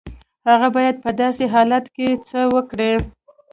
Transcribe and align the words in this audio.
هغه 0.49 0.67
بايد 0.75 0.95
په 1.03 1.11
داسې 1.21 1.43
حالت 1.53 1.85
کې 1.95 2.07
څه 2.27 2.39
وکړي؟ 2.55 2.93